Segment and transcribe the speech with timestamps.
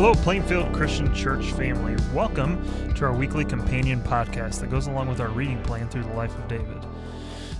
[0.00, 1.94] Hello, Plainfield Christian Church family.
[2.14, 6.14] Welcome to our weekly companion podcast that goes along with our reading plan through the
[6.14, 6.82] life of David.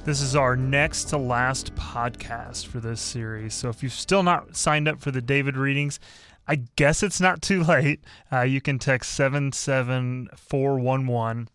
[0.07, 3.53] This is our next to last podcast for this series.
[3.53, 6.01] So if you've still not signed up for the David readings,
[6.49, 8.03] I guess it's not too late.
[8.33, 11.49] Uh, you can text 77411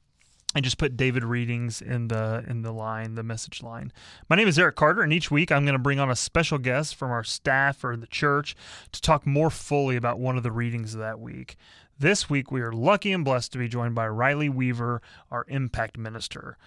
[0.56, 3.92] and just put David readings in the in the line, the message line.
[4.30, 6.58] My name is Eric Carter, and each week I'm going to bring on a special
[6.58, 8.56] guest from our staff or the church
[8.94, 11.58] to talk more fully about one of the readings of that week.
[12.00, 15.98] This week we are lucky and blessed to be joined by Riley Weaver, our impact
[15.98, 16.58] minister.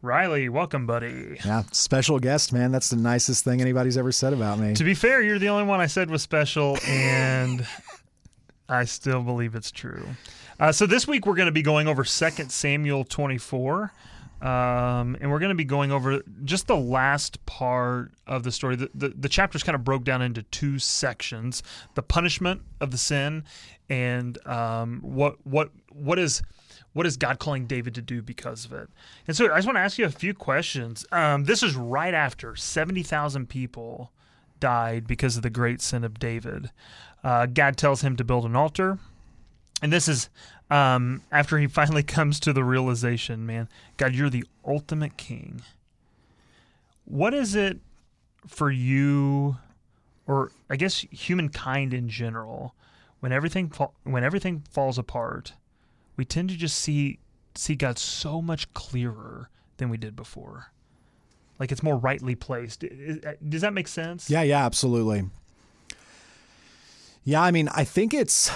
[0.00, 1.38] Riley, welcome, buddy.
[1.44, 2.70] Yeah, special guest, man.
[2.70, 4.74] That's the nicest thing anybody's ever said about me.
[4.74, 7.66] To be fair, you're the only one I said was special, and
[8.68, 10.06] I still believe it's true.
[10.60, 13.92] Uh, so this week we're going to be going over 2 Samuel 24.
[14.40, 18.76] Um, and we're going to be going over just the last part of the story.
[18.76, 21.60] The, the, the chapters kind of broke down into two sections:
[21.94, 23.42] the punishment of the sin,
[23.88, 26.40] and um, what what what is
[26.92, 28.88] what is God calling David to do because of it.
[29.26, 31.04] And so I just want to ask you a few questions.
[31.10, 34.12] Um, this is right after seventy thousand people
[34.60, 36.70] died because of the great sin of David.
[37.22, 38.98] Uh, God tells him to build an altar
[39.82, 40.28] and this is
[40.70, 45.62] um, after he finally comes to the realization, man, God, you're the ultimate king.
[47.04, 47.78] What is it
[48.46, 49.56] for you,
[50.26, 52.74] or I guess humankind in general,
[53.20, 55.54] when everything fa- when everything falls apart,
[56.16, 57.18] we tend to just see
[57.54, 59.48] see God so much clearer
[59.78, 60.70] than we did before.
[61.58, 62.84] Like it's more rightly placed.
[63.48, 64.30] Does that make sense?
[64.30, 65.24] Yeah, yeah, absolutely.
[67.24, 68.50] Yeah, I mean, I think it's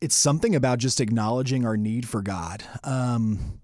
[0.00, 2.64] it's something about just acknowledging our need for God.
[2.82, 3.60] Um,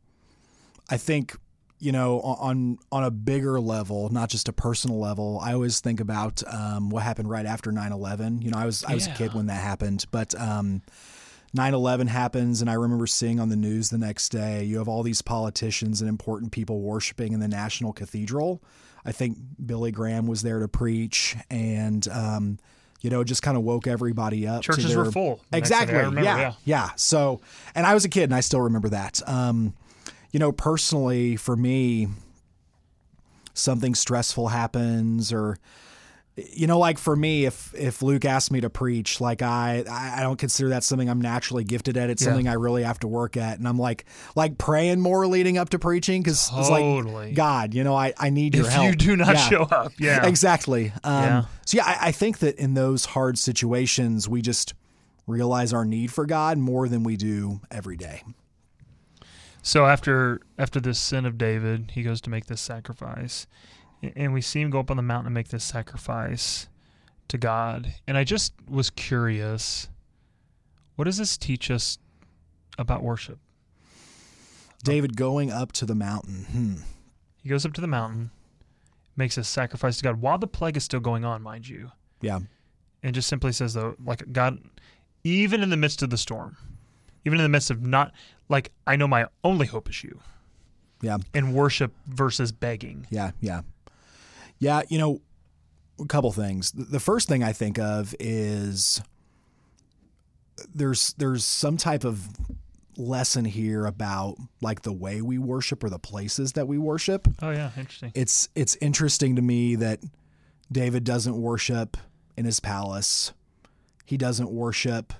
[0.89, 1.37] I think
[1.79, 5.41] you know on on a bigger level, not just a personal level.
[5.43, 8.43] I always think about um, what happened right after 9-11.
[8.43, 9.15] You know, I was I was yeah.
[9.15, 10.35] a kid when that happened, but.
[10.39, 10.83] Um,
[11.57, 15.03] 9/11 happens and I remember seeing on the news the next day you have all
[15.03, 18.63] these politicians and important people worshiping in the National Cathedral.
[19.05, 22.59] I think Billy Graham was there to preach and um,
[23.01, 24.63] you know, just kind of woke everybody up.
[24.63, 25.41] Churches there, were full.
[25.53, 25.97] Exactly.
[25.97, 26.91] Remember, yeah, yeah, yeah.
[26.97, 27.41] So,
[27.75, 29.27] and I was a kid and I still remember that.
[29.27, 29.75] Um,
[30.33, 32.09] you know, personally, for me,
[33.55, 35.59] something stressful happens or
[36.51, 40.21] you know like for me if if luke asked me to preach like i i
[40.23, 42.29] don't consider that something i'm naturally gifted at it's yeah.
[42.29, 44.05] something i really have to work at and i'm like
[44.37, 46.99] like praying more leading up to preaching because totally.
[46.99, 49.49] it's like god you know i i need your if help you do not yeah.
[49.49, 51.45] show up yeah exactly um, yeah.
[51.67, 54.75] so yeah I, I think that in those hard situations we just
[55.27, 58.23] realize our need for god more than we do every day
[59.63, 63.47] so after after this sin of david he goes to make this sacrifice
[64.03, 66.69] and we see him go up on the mountain and make this sacrifice
[67.29, 67.95] to God.
[68.07, 69.89] And I just was curious
[71.01, 71.97] what does this teach us
[72.77, 73.39] about worship?
[74.85, 76.45] David going up to the mountain.
[76.53, 76.75] Hmm.
[77.43, 78.31] He goes up to the mountain,
[79.17, 81.91] makes a sacrifice to God while the plague is still going on, mind you.
[82.21, 82.41] Yeah.
[83.03, 84.59] And just simply says, though, like, God,
[85.25, 86.59] even in the midst of the storm,
[87.25, 88.13] even in the midst of not,
[88.51, 90.21] like, I know my only hope is you.
[91.01, 91.17] Yeah.
[91.33, 93.07] And worship versus begging.
[93.09, 93.63] Yeah, yeah.
[94.61, 95.21] Yeah, you know,
[95.99, 96.71] a couple things.
[96.73, 99.03] The first thing I think of is
[100.75, 102.29] there's there's some type of
[102.97, 107.27] lesson here about like the way we worship or the places that we worship.
[107.43, 108.13] Oh yeah, interesting.
[108.15, 110.01] It's it's interesting to me that
[110.71, 111.97] David doesn't worship
[112.37, 113.33] in his palace.
[114.05, 115.13] He doesn't worship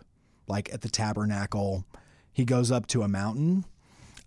[0.47, 1.85] like at the tabernacle.
[2.33, 3.65] He goes up to a mountain.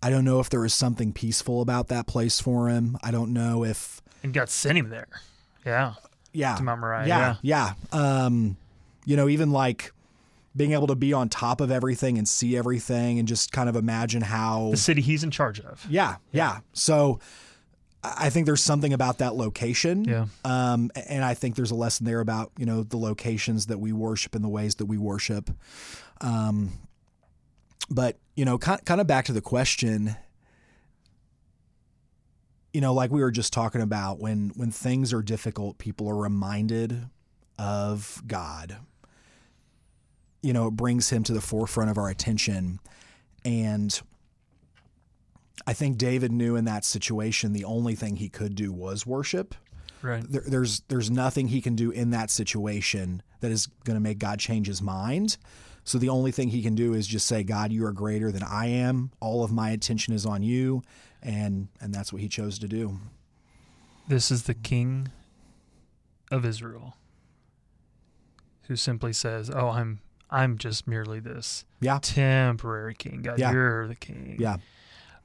[0.01, 2.97] I don't know if there is something peaceful about that place for him.
[3.01, 5.07] I don't know if and God sent him there.
[5.65, 5.93] Yeah.
[6.31, 6.55] Yeah.
[6.55, 7.07] To Mount Moriah.
[7.07, 7.35] Yeah.
[7.41, 7.73] Yeah.
[7.91, 8.25] yeah.
[8.25, 8.57] Um,
[9.05, 9.91] you know, even like
[10.55, 13.75] being able to be on top of everything and see everything and just kind of
[13.75, 15.85] imagine how the city he's in charge of.
[15.89, 16.17] Yeah.
[16.31, 16.53] Yeah.
[16.53, 16.59] yeah.
[16.73, 17.19] So
[18.03, 20.03] I think there's something about that location.
[20.03, 20.25] Yeah.
[20.43, 23.93] Um, and I think there's a lesson there about, you know, the locations that we
[23.93, 25.49] worship and the ways that we worship.
[26.21, 26.71] Um,
[27.89, 30.15] but, you know, kind, kind of back to the question,
[32.73, 36.17] you know, like we were just talking about, when when things are difficult, people are
[36.17, 37.07] reminded
[37.59, 38.77] of God.
[40.41, 42.79] You know, it brings him to the forefront of our attention.
[43.45, 44.01] And
[45.67, 49.55] I think David knew in that situation the only thing he could do was worship.
[50.01, 50.23] Right.
[50.27, 54.17] There, there's there's nothing he can do in that situation that is going to make
[54.17, 55.37] God change his mind.
[55.83, 58.43] So the only thing he can do is just say, God, you are greater than
[58.43, 59.11] I am.
[59.19, 60.81] All of my attention is on you
[61.21, 62.99] and and that's what he chose to do.
[64.07, 65.09] This is the king
[66.31, 66.95] of Israel
[68.67, 69.99] who simply says, "Oh, I'm
[70.29, 71.99] I'm just merely this Yeah.
[72.01, 73.21] temporary king.
[73.21, 73.51] God, Yeah.
[73.51, 74.37] you're the king.
[74.39, 74.57] Yeah.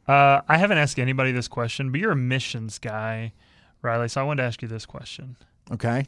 [0.06, 3.32] Uh, I haven't asked anybody this question, but you're a missions guy,
[3.82, 4.08] Riley.
[4.08, 5.36] So I wanted to ask you this question.
[5.70, 6.06] Okay.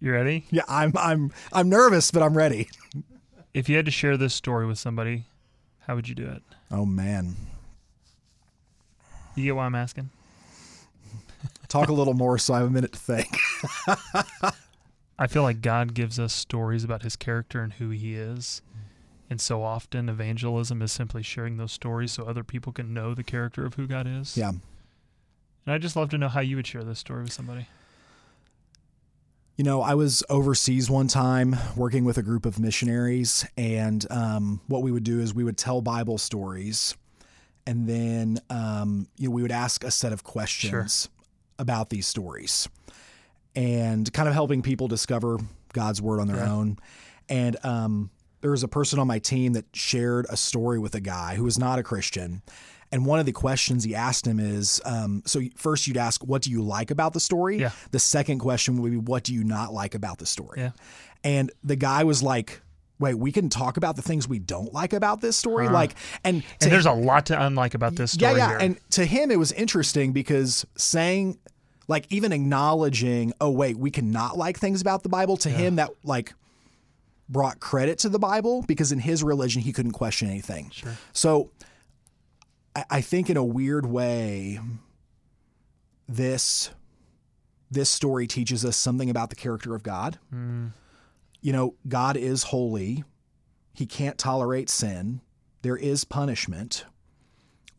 [0.00, 0.46] You ready?
[0.50, 2.68] Yeah, I'm I'm I'm nervous, but I'm ready.
[3.54, 5.24] If you had to share this story with somebody,
[5.80, 6.42] how would you do it?
[6.70, 7.36] Oh man.
[9.34, 10.10] You get why I'm asking?
[11.68, 13.38] Talk a little more so I have a minute to think.
[15.18, 18.62] I feel like God gives us stories about his character and who he is.
[19.30, 23.24] And so often evangelism is simply sharing those stories so other people can know the
[23.24, 24.36] character of who God is.
[24.36, 24.50] Yeah.
[24.50, 24.60] And
[25.74, 27.66] I'd just love to know how you would share this story with somebody.
[29.56, 34.60] You know, I was overseas one time working with a group of missionaries, and um,
[34.66, 36.96] what we would do is we would tell Bible stories,
[37.66, 41.08] and then um, you know we would ask a set of questions
[41.58, 42.66] about these stories,
[43.54, 45.38] and kind of helping people discover
[45.74, 46.52] God's word on their Yeah.
[46.52, 46.78] own.
[47.28, 48.10] And um,
[48.40, 51.44] there was a person on my team that shared a story with a guy who
[51.44, 52.42] was not a Christian.
[52.92, 56.42] And one of the questions he asked him is um, so first you'd ask, What
[56.42, 57.58] do you like about the story?
[57.58, 57.70] Yeah.
[57.90, 60.60] The second question would be, What do you not like about the story?
[60.60, 60.70] Yeah.
[61.24, 62.60] And the guy was like,
[62.98, 65.66] Wait, we can talk about the things we don't like about this story?
[65.66, 65.72] Huh.
[65.72, 68.32] Like, and, And there's a lot to unlike about this story.
[68.32, 68.48] yeah, yeah.
[68.50, 68.58] here.
[68.58, 71.38] And to him, it was interesting because saying,
[71.88, 75.90] like, even acknowledging, oh, wait, we cannot like things about the Bible, to him, that,
[76.04, 76.32] like,
[77.28, 80.70] brought credit to the Bible because in his religion, he couldn't question anything.
[80.70, 80.92] Sure.
[81.12, 81.50] So
[82.74, 84.60] I, I think, in a weird way,
[86.08, 86.70] this.
[87.70, 90.18] This story teaches us something about the character of God.
[90.34, 90.72] Mm,
[91.40, 93.02] You know, God is holy.
[93.72, 95.22] He can't tolerate sin.
[95.62, 96.84] There is punishment.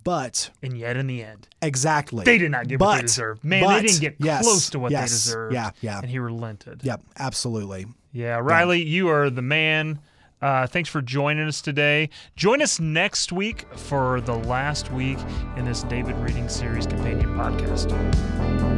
[0.04, 2.24] But and yet, in the end, Exactly.
[2.26, 3.44] they did not get what they deserved.
[3.44, 5.54] Man, but- they didn't get yes, close to what yes, they deserved.
[5.54, 6.82] Yeah, yeah, And he relented.
[6.84, 7.86] yep, absolutely.
[8.12, 10.00] Yeah, Riley, you are the man.
[10.44, 12.10] Uh, thanks for joining us today.
[12.36, 15.18] Join us next week for the last week
[15.56, 18.73] in this David Reading Series Companion podcast.